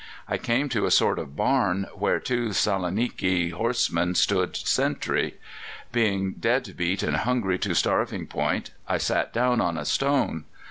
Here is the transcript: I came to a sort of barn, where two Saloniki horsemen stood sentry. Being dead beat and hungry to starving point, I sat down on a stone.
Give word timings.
I 0.27 0.39
came 0.39 0.67
to 0.69 0.87
a 0.87 0.89
sort 0.89 1.19
of 1.19 1.35
barn, 1.35 1.85
where 1.93 2.19
two 2.19 2.53
Saloniki 2.53 3.51
horsemen 3.51 4.15
stood 4.15 4.55
sentry. 4.57 5.35
Being 5.91 6.31
dead 6.39 6.73
beat 6.75 7.03
and 7.03 7.17
hungry 7.17 7.59
to 7.59 7.75
starving 7.75 8.25
point, 8.25 8.71
I 8.87 8.97
sat 8.97 9.31
down 9.31 9.61
on 9.61 9.77
a 9.77 9.85
stone. 9.85 10.45